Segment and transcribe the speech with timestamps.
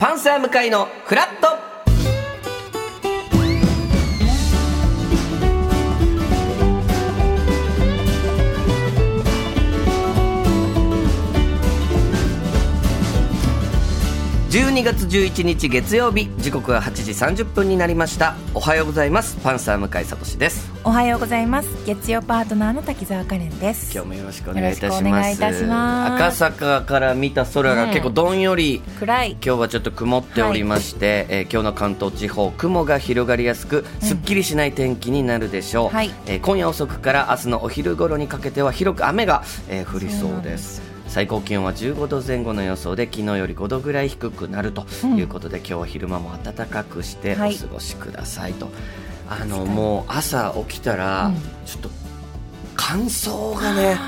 [0.00, 1.69] パンサー向かいのフラット。
[14.50, 18.34] 12月11日月曜日時刻は8時30分になりました。
[18.52, 19.36] おはようございます。
[19.44, 20.72] パンサー向井聡です。
[20.82, 21.68] おはようございます。
[21.86, 23.94] 月曜パートナーの滝沢カレンです。
[23.94, 26.14] 今日もよろしくお願いいたします。
[26.16, 29.30] 赤坂から見た空が結構どんより、暗い。
[29.34, 36.10] 今日はちょっと曇っておりまして、えー今日の関東地方雲が広がりやすくすっきりしない天気になるでしょう、はい。
[36.26, 47.56] えー今夜遅くから明日のお昼頃にかけては広く雨が、えー降りそうです最高気温は15度前後の予想で昨日より5度ぐらい低くなるということで、今日は昼間も暖かくしておはい。
[47.56, 48.68] 過ごしくださいと、
[49.28, 49.74] あの確かに。
[49.74, 51.34] もう朝起きたら、うん。
[51.66, 51.90] ちょっと
[52.76, 53.98] 乾燥がね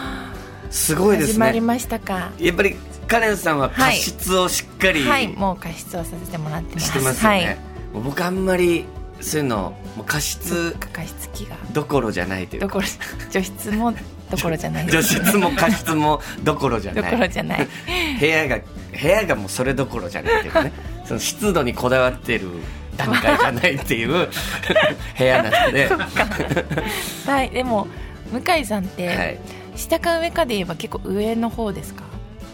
[0.70, 1.32] すごいですね。
[1.32, 2.30] 始まりましたか。
[2.38, 2.76] やっぱり
[3.08, 5.26] カレンさんは加湿をしっかり、はい。
[5.26, 6.86] もう加湿をさせてもらってます。
[6.86, 7.58] してますよね、はい。
[7.94, 8.84] 僕あんまり
[9.22, 11.56] そういうのもう加湿加湿器が。
[11.72, 12.80] どころじゃないというか。
[13.30, 13.92] 除湿も
[14.30, 14.86] どころじゃない。
[14.88, 17.12] 除湿も加湿もどころじゃどない。
[17.12, 17.68] ころじゃない。
[18.18, 18.58] 部屋が
[19.00, 20.72] 部屋がもうそれどころじゃないっていうかね。
[21.06, 22.48] その湿度にこだわってる
[22.96, 24.08] 段階じゃないっていう
[25.18, 25.88] 部屋なので、
[27.26, 27.50] はい。
[27.50, 27.86] でも
[28.32, 29.38] 向井さんって、はい、
[29.76, 32.04] 下か上かで言えば結構上の方ですか？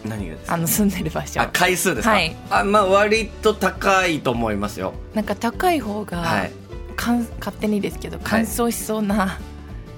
[0.05, 0.53] 何がですか？
[0.53, 2.35] あの住んでる場所あ回数ですか、はい。
[2.49, 4.93] あまあ割と高いと思いますよ。
[5.13, 6.51] なんか高い方が、はい
[6.99, 9.39] かん勝手にですけど乾燥しそうな、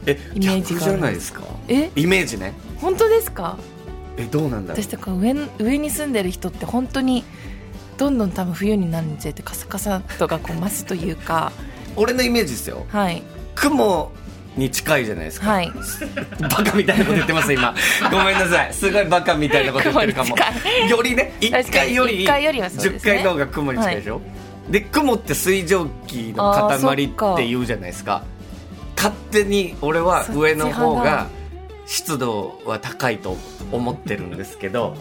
[0.05, 1.41] えイメージ逆がじゃないですか？
[1.67, 1.89] え？
[1.95, 2.53] イメージね。
[2.79, 3.57] 本当ですか？
[4.17, 7.23] えどうなんだ私とか上上に住んでる人って本当に
[7.97, 11.51] どんどん多分冬になるにつれてカサカサ度がこう増すというか。
[11.95, 12.85] 俺のイメージですよ。
[12.89, 13.23] はい。
[13.55, 14.11] 雲
[14.55, 15.71] に近いじゃないですか、はい。
[16.39, 17.73] バカみたいなこと言ってます今。
[18.11, 18.73] ごめんなさい。
[18.73, 20.35] すごいバカみたいなこと言ってるかも。
[20.89, 22.75] よりね1確かに回より一回よりはね。
[22.75, 24.21] 10回の方が雲に近いでしょ、
[24.69, 28.23] で雲って水蒸気の塊って言うじゃないですか。
[28.95, 31.27] 勝手に俺は上の方が
[31.87, 33.37] 湿度は高いと
[33.71, 34.95] 思ってるんですけど。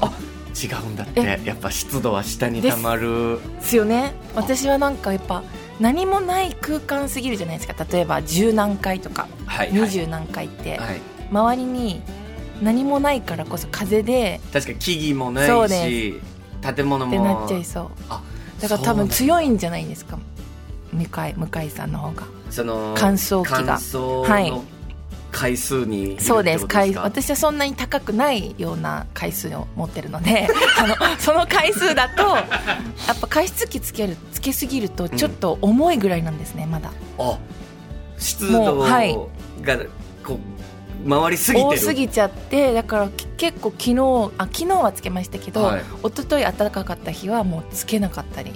[0.00, 0.10] あ
[0.54, 1.40] 違うんだって。
[1.44, 3.38] やっぱ湿度は下にたまる。
[3.60, 4.14] ですよね。
[4.34, 5.42] 私はなんかやっぱ
[5.78, 7.86] 何もない空間すぎるじゃないですか。
[7.90, 11.00] 例えば十何階とかはい二十何階って、はい、
[11.30, 12.00] 周りに
[12.62, 16.20] 何もないからこそ風で確かに木々もないし
[16.62, 17.10] で建物も。
[17.10, 17.88] ってなっちゃいそう。
[18.08, 18.22] あ
[18.60, 20.18] だから多分強いんじゃないですか？
[20.92, 22.22] 向井向井さんの方が。
[22.50, 23.78] その乾燥機が。
[24.32, 24.50] はい。
[24.50, 24.64] の
[25.32, 26.66] 回数にそうです。
[26.66, 30.48] 回私はそんなに高くないような回数を持ってるので
[30.80, 32.42] あのその回数だと や
[33.12, 36.90] っぱ加湿器つけるつけすぎるとちょっと重いぐらいなんですねまだ。
[37.18, 37.38] あ
[38.16, 39.14] 湿度もうはい
[41.08, 41.68] 回りすぎてる。
[41.68, 45.82] 多すぎちゃってだからき結構昨日あ昨日はつけましたけど、はい。
[46.02, 48.52] 一昨日暖かかった日はもうつけなかったり。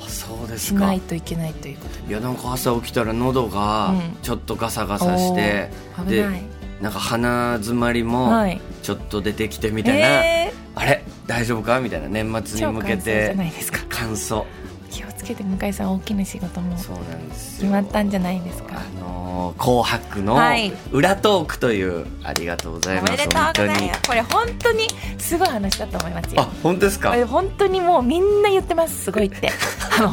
[0.00, 0.80] あそうですか。
[0.80, 2.10] しないといけないということ。
[2.10, 4.16] いやなんか朝起きたら喉がうん。
[4.22, 5.70] ちょっとガサガサして、
[6.06, 6.42] で危ない。
[6.80, 8.60] なんか鼻詰まりもはい。
[8.82, 11.04] ちょっと出てきてみたいな、えあれ？
[11.26, 11.80] 大丈夫か？
[11.80, 12.08] みたいな。
[12.08, 13.32] 年ー、末に向けて。
[13.34, 13.78] ないですか。
[13.88, 14.46] 乾燥気を
[15.24, 18.74] つけて向井さん大きな仕事も決まったんじゃないですか？
[18.76, 19.24] あのー
[19.58, 20.72] 紅白のはい。
[20.92, 23.10] 裏トークという、ありがとうございます。
[23.10, 23.88] おめでとうござい本当に。
[23.88, 26.40] ますこれ本当にすごい話だと思いますよ。
[26.42, 27.26] あ本当ですか？
[27.26, 29.50] 本当にもうみんな言ってますすごいって。
[29.98, 30.10] あの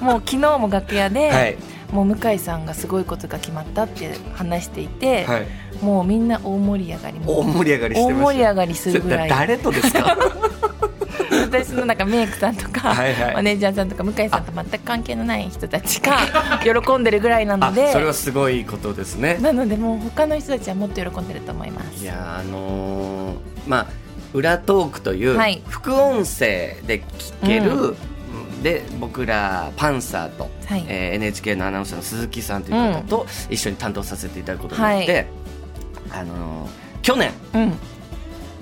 [0.00, 1.56] もう昨日も楽屋で、はい。
[1.92, 5.46] もう向井さんがすごいことが決まったって話していて、はい。
[5.82, 7.20] もうみんな大盛り上がり。
[7.20, 8.24] も大盛り上がりして大ました。
[8.32, 9.28] 盛り上がりするぐらい。
[9.30, 10.16] 誰とですか？
[11.44, 13.34] 私のなんかメイクさんとかはいはい。
[13.34, 16.16] マネージャーさんとか向井さんと全く関係のない人たちが
[16.62, 19.38] 喜んでるぐらいなのあでそれはすごいことですね。
[19.40, 22.02] なのでもう他の人たちはもっと喜んでると思います。
[22.02, 23.36] いやーあのー
[23.66, 23.86] まあ
[24.34, 25.62] 裏トークというはい。
[25.68, 27.02] 副音声で
[27.42, 27.96] 聞ける、う
[28.62, 30.84] で僕らパンサーと、はい。
[30.88, 35.26] えー NHK のアナウンサーの鈴木さんという方と一緒に担当させていただくことになって、
[36.10, 36.68] あのー
[37.02, 37.72] 去年うん。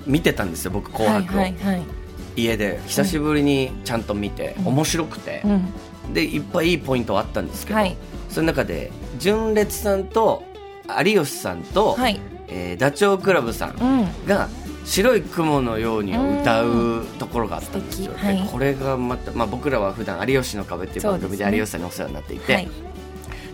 [0.05, 1.83] 見てたんですよ僕「紅白」を、はいはいはい
[2.37, 4.67] 家で久しぶりにちゃんと見て、うん。
[4.67, 5.47] 面白くて、う
[6.09, 6.13] ん。
[6.13, 7.97] でいっぱいいいポイントはあったんですけど、はい。
[8.29, 10.43] その中で純烈さんと
[11.03, 12.19] 有吉さんと、はい。
[12.47, 14.27] えーダチョウ倶楽部さんうん。
[14.27, 14.47] が
[14.85, 18.41] 「白い雲のように」を歌うところがあったんですよ、はい。
[18.41, 22.69] でこれがまた、まあ、僕らは普段有吉の壁」っていう番組で有吉さんにお世話になっていてはい。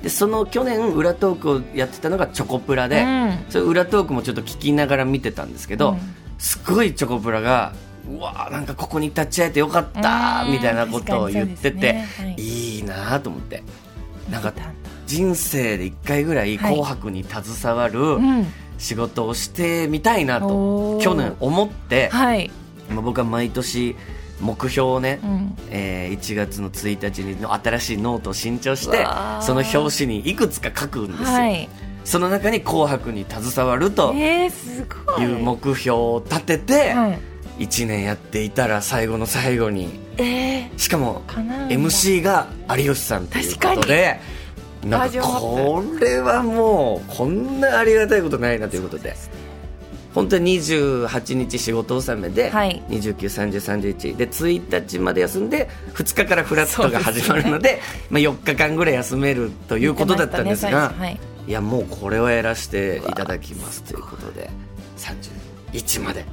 [0.04, 3.46] でその去年裏トークをやってたのがチョコプラで、うん。
[3.50, 5.98] それ裏トークもちょっと聞きながら見てたんですけど、うん。
[6.38, 7.74] すごいチョコプラが
[8.10, 10.52] うわーなんかここに立ち会えてよかったうん。
[10.52, 12.08] みたいなことを言ってて、ね。
[12.20, 12.36] はい。
[12.38, 13.64] いいなと思って。
[14.30, 14.54] なんか
[15.06, 18.48] 人生で一回ぐらい「紅白」に携わるうん。
[18.78, 21.04] 仕事をしてみたいなとおー。
[21.04, 22.52] 去年思って、はい。
[22.90, 23.96] まあ、僕は毎年
[24.42, 25.58] 目標をね、うん。
[25.70, 29.06] えー1月の1日にの新しいノートを新調して
[29.42, 31.70] その表紙にいくつか書くんですよ、はい。
[32.04, 34.18] その中に「紅白」に携わるとい。
[34.20, 34.48] い
[35.24, 37.20] う目標を立ててはい
[37.60, 40.00] 1年やっていたら最後の最後に。
[40.18, 41.22] えしかも
[41.70, 44.20] MC が有吉さんということで
[44.84, 49.16] なんかこれはもうこんなありがたいことないなということで。
[50.14, 52.84] 本当に28日仕事納めで、はい。
[52.90, 61.52] 293031で1日まで休んで2日からフラットが始まるのでまあ、4日間ぐらい休めるということだったんですが、はい、い。
[61.52, 64.52] やもうこれはやらせていただきますということで
[64.98, 66.26] 31まで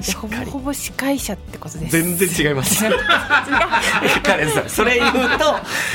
[0.00, 1.92] だってほぼほぼ司会者ってことです。
[2.02, 2.84] 全然違います。
[4.22, 5.54] カレンさんそれ言うと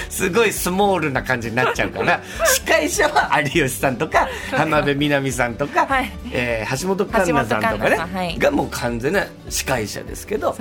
[0.10, 6.12] すごいスモールな感じになっちゃうから 司会者は有吉さんとか浜辺美波さんとか、はい。
[6.32, 8.40] えー橋本環奈さんとかね、はい。
[8.40, 10.56] がもう完全な司会者ですけど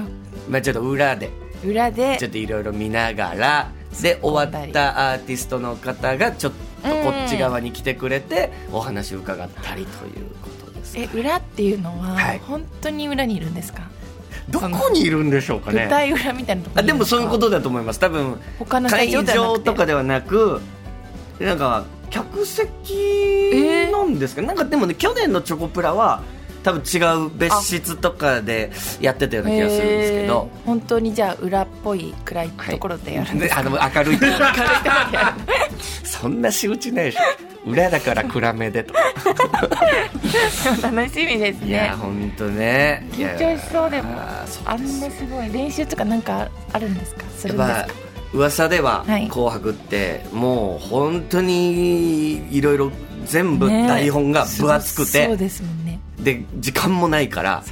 [0.48, 1.31] まあ、ちょっと裏で
[1.64, 2.16] 裏で。
[2.19, 3.70] ちょっといろいろ見ながら
[4.02, 6.52] で終わったアーティストの方がちょっ
[6.82, 10.60] とこっち側に来てくれてお話伺ったりということ
[10.96, 12.38] え裏っていうのは、はい。
[12.40, 13.82] 本当に裏にいるんですか？
[14.48, 15.82] どこにいるんでしょうかね？
[15.82, 18.00] 舞台裏みたいなところあでもそういうことでだと思います。
[18.00, 20.60] 多分他の会場とかではなく
[21.38, 26.22] なんか客席なんですか、なんかでもね去年のチョコプラは
[26.64, 28.70] 多分違う別室とかで
[29.00, 30.50] やってたような気がするんですけど。
[30.54, 30.66] へー。
[30.66, 35.54] 本当にじゃあ裏っぽい暗いところでやるんでか、ですあの明るい 明るいところでやる。
[36.04, 37.20] そんな仕打ちないでしょ
[37.67, 38.95] 裏だから暗めでと
[40.83, 43.07] 楽しみですいやね本当ね。
[43.12, 44.09] 緊張しそうでも
[44.65, 47.25] あんなすごい練習とかなんかあるんですか？
[47.37, 47.87] するんですか？
[48.33, 52.93] 噂でははい「紅白」ってもう本当にいろいろ
[53.27, 55.99] 全部台本が分厚くて、そうですもんね。
[56.19, 57.62] で時間もないから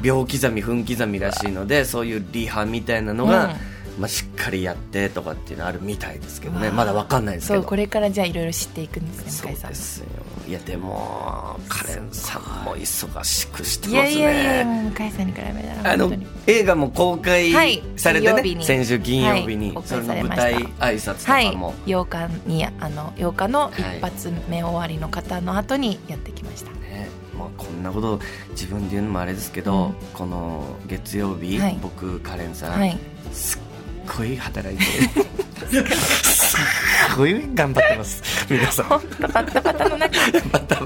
[0.00, 3.56] 秒刻み分刻みらしいのでそういうリハみたいなのが、
[3.98, 6.70] まあ、しっかりやってとかっていうのあるみたいですけどね。
[6.70, 7.60] まだわかんないですけど。
[7.60, 9.70] そうこれからじゃあいろいろ知っていくんですね向井さん。
[9.70, 10.06] ですよ
[10.46, 16.12] いやでもカレンさんも忙しくしてますいやいやいや向井さんに比べたらあの
[16.46, 18.64] 映画も公開はいされてね、金曜日に。
[18.64, 27.08] 先週金曜日に、はい公その舞台挨拶とはいかも、8日にあの8日のはい一発目終わりの方の後にやってきました、ね
[27.38, 28.20] まあ、こんなこと
[28.50, 29.94] 自分で言うのもあれですけど、うん。
[30.12, 31.78] この月曜日、はい。
[31.82, 32.98] 僕カレンさん、はい。
[33.32, 33.60] すっ
[34.06, 36.56] ごい働いてす
[37.14, 38.22] っごい頑張ってます。
[38.50, 38.86] 皆さん。
[38.86, 40.18] 本当バタバタの中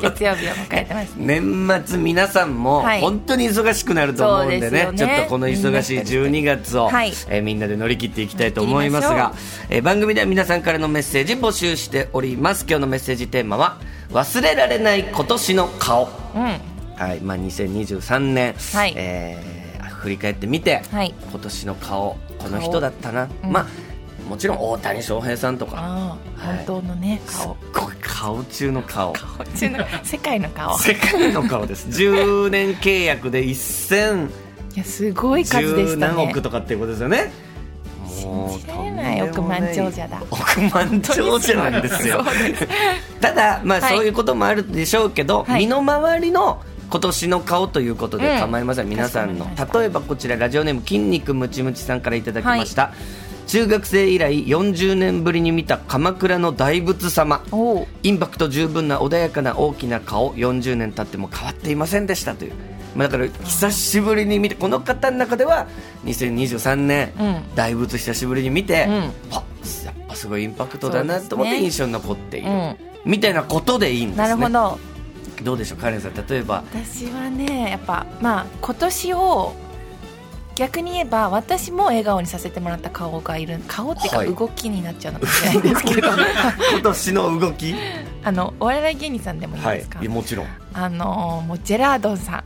[0.00, 1.14] 月曜日を迎えてます。
[1.16, 3.00] 年末皆さんもはい。
[3.00, 4.98] 本当に忙しくなると思うんでね,、そうでね。
[4.98, 7.12] ちょっとこの忙しい12月を、はい。
[7.28, 9.32] えーみんなで乗り切っていきたいと思いますが、
[9.70, 12.64] えー番組では皆さんからのメッセージ募集しております。
[12.68, 13.78] 今日のメッセージテーマは
[14.12, 16.42] 「忘れられない今年の顔」うん。
[16.42, 17.20] はい。
[17.20, 18.92] まあ、2023年、はい。
[18.96, 19.58] えー
[19.98, 21.12] 振り返ってみて、はい。
[21.30, 23.66] 今年の顔この人だったな、うんまあ
[24.28, 25.76] もちろん大谷翔平さんとか。
[25.76, 26.18] は
[26.54, 26.66] い。
[26.66, 29.12] 本当のねすっ顔ごい顔中の顔。
[29.14, 30.78] 顔中の世界の顔。
[30.78, 31.88] 世界の顔です。
[31.98, 34.30] 10年契約で1000い
[34.76, 36.14] やすごい数で十したね。
[36.14, 37.32] 何億とかっていうことですよね。
[38.22, 40.22] も信じられない億万長者だ。
[40.30, 42.22] 億万長者なんですよ。
[43.20, 43.96] ただまあはい。
[43.96, 45.60] そういうこともあるでしょうけど、はい。
[45.60, 52.92] 身の回りの今年の顔ということでうん構いません、皆さんの例えばこちらラジオネーム筋肉ムチムチさんからいただきました、
[53.48, 57.42] 中学生以来40年ぶりに見た鎌倉の大仏様。
[58.02, 60.34] インパクト十分な穏やかな大きな顔。
[60.34, 62.52] 40年経っても変わっていませんでしたという、
[62.94, 65.66] まあ、だから久しぶりに見てこの方の中では
[66.04, 67.54] 2023年、うん。
[67.54, 68.92] 大仏久しぶりに見て、うん。
[69.32, 69.42] あ
[69.84, 72.76] やっぱすごいインパクトだなと思って印象に残っている、うん。
[73.06, 74.28] みたいなことでいいんですね。
[74.28, 74.78] なるほど
[75.42, 76.14] どうでしょうカレンさん。
[76.14, 76.64] 例えば。
[76.72, 79.54] 私はねやっぱまあ今年を
[80.56, 84.34] 逆に言えば私も笑顔にさせてもらった顔がいる顔っていうかはい。
[84.34, 86.08] 動きになっちゃうのかもしれないんですけど。
[86.72, 87.74] 今年の動き。
[88.24, 90.04] あのお笑い芸人さんでもいいですか、い。
[90.04, 90.46] やもちろん。
[90.74, 92.44] あのもうジェラードンさん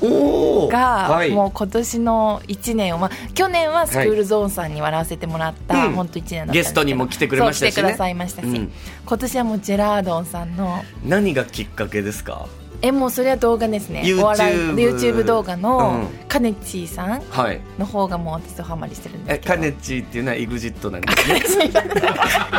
[0.00, 5.92] が、はい、もう今年の1年を、まあ、去年はスクールゾーンさんに笑わせてもらった、うん。
[5.92, 8.72] 本当1年だったゲストにも来てくれましたし来てくださいましたし、うん。
[9.04, 10.82] 今年はもうジェラードンさんの。
[11.04, 12.46] 何がきっかけですか？
[12.82, 14.02] えもうそれは動画ですね。
[14.04, 17.60] YouTube お笑い YouTube 動画の、うカネチーさんはい。
[17.78, 19.54] の方がもう私とハマりしてるんですけど。
[19.54, 21.12] えカネチーっていうのは EXIT なんで
[21.46, 21.70] すね。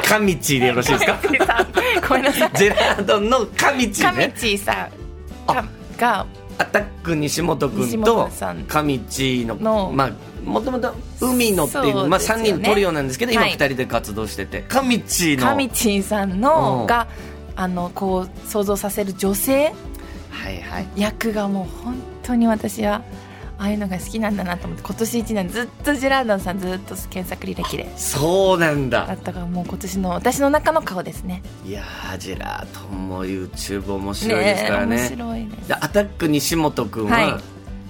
[0.03, 1.19] カミチーでよろしいですか？
[2.09, 2.51] ごめんなさい。
[2.57, 5.69] ジェラードンのカミチカミーねチーさん。
[5.97, 6.25] が
[6.57, 8.63] アタック西本君西と本さん。
[8.63, 9.91] カミチーのの。
[9.93, 10.11] まあ
[10.43, 12.45] もともと海のっていうそうまあ、3ですよね。
[12.45, 13.51] 人のトリオなんですけど今はい。
[13.51, 15.43] 2人で活動してて、カミチーの。
[15.43, 16.41] カミチーさんうん。
[16.41, 17.07] のが
[17.55, 19.73] あのこう想像させる女性
[20.29, 20.87] はいはい。
[20.95, 23.01] 役がもう本当に私は
[23.59, 27.91] ああいうのが好きなんだなと思って今年1年ずっとジェラードンさんずっと検索履歴で。
[27.97, 29.07] そうなんだ。
[29.07, 31.41] だったからもう今年の私の中の顔ですね。
[31.65, 34.95] いやージェラートンも YouTube 面白いですからね。
[34.95, 35.67] え面白いです。
[35.69, 37.43] でアタック西本君は、はい。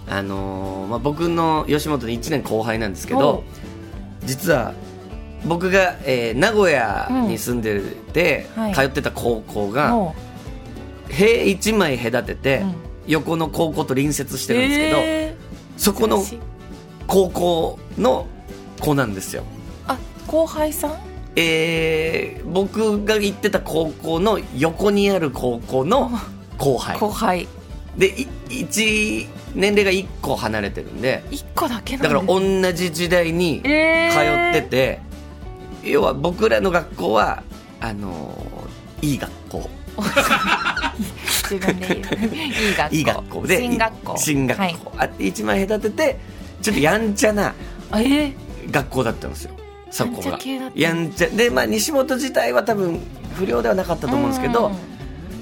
[0.10, 3.44] あのーまあ、僕の吉本で1年後輩なんですけおど
[4.24, 4.74] 実は
[5.46, 7.82] 僕が、えー名古屋に住んで
[8.14, 8.64] て、うん。
[8.64, 8.74] はい。
[8.74, 10.16] 通ってた高校がも
[11.10, 12.76] 塀1枚隔てて、うん。
[13.08, 15.27] 横の高校と隣接しうてるんですけど、え
[15.78, 16.24] そこの
[17.08, 18.28] 高校の
[18.82, 19.44] 子なんですよ。
[19.88, 20.98] あ後輩さん？
[21.36, 26.12] えー僕が行ってた高校の横にある高校の
[26.58, 26.98] 後輩。
[27.00, 27.48] 後輩。
[27.98, 31.24] でい一年齢が1個離れてるんで。
[31.32, 32.08] 一個だけだ。
[32.08, 32.40] から同
[32.74, 34.50] じ時代に通えー。
[34.52, 35.00] ってて、
[35.84, 37.44] 要は僕らの学校は
[37.80, 39.70] あのーいい学校
[41.50, 42.02] 自分で言う。
[42.66, 42.96] いい学校。
[42.96, 43.48] いい学校。
[43.48, 44.18] で進学校。
[44.18, 44.78] 進学校、はい。
[44.98, 46.20] あって一枚隔てて
[46.62, 47.54] ちょっとやんちゃな
[48.72, 49.52] 学校だったんですよ。
[49.90, 50.38] そこが
[50.76, 53.00] やんちゃでまあ西本自体は多分
[53.36, 54.72] 不良ではなかったと思うんですけど、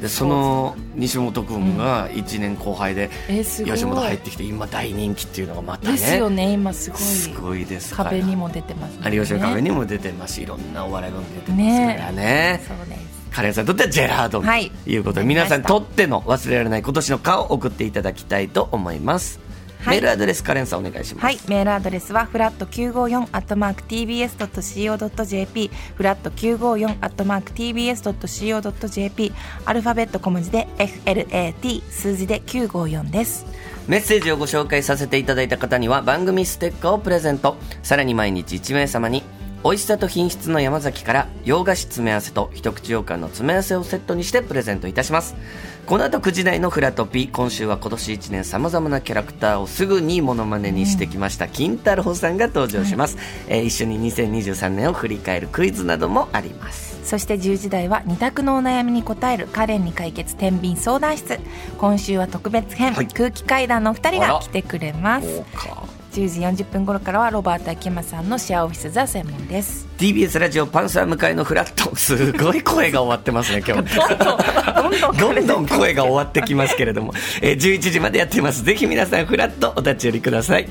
[0.02, 7.00] でその西本君が1年後輩で吉本入ってきて今大人気っていうのがまたねですよね今すごい。
[7.00, 10.36] すごいです壁にも出てます有吉の壁にも出てます。
[10.36, 12.62] しいろんなお笑い番組出てますからね。
[12.68, 14.72] そうですカレンさんにとってはジェラードンとはい。
[14.88, 15.48] いうことで、わかりました。
[15.48, 19.42] 皆さんにとっての忘れられない今年の顔を送っていただきたいと思います、
[19.80, 19.98] はい。
[19.98, 21.24] メールアドレスカレンさんお願いします。
[21.26, 29.34] はい、メールアドレスはフラット954アットマーク tbs.co.jp フラット954アットマーク tbs.co.jp
[29.66, 33.46] アルファベット小文字で FLAT 数字で954です。
[33.90, 37.58] メッセージをご紹介させていただいた方には番組ステッカーをプレゼント。
[37.84, 39.24] さらに毎日1名様に
[39.66, 45.36] 美味しさと品質の山崎から洋菓子詰め合わせと一口羊羹の詰め合わせをセットにしてプレゼントいたします。
[45.88, 53.18] この後9時台のフラトピ今週は今年1年さまざまなキャラクターをすぐにモノマネにしてきました、金太郎さんが登場します、
[53.48, 57.00] えー一緒に2023年を振り返るクイズなどもあります。
[57.04, 61.40] そして10時台は二択のお悩みに答えるカレンに解決天秤相談室。
[61.80, 63.08] 今週は特別編、はい。
[63.08, 65.44] 空気階段のお二人が来てくれます
[66.16, 69.86] 10時40分頃からはロバート秋山さんのシェアオフィスザ専門です。
[69.98, 71.94] TBS ラジオパンサー向かいのフラット。
[71.96, 75.20] すごい声が終わってますね今日。
[75.20, 80.68] どんどん声が終わってきますけれども、えー11時までやっていますぜひ皆さんフラットお立ち寄りください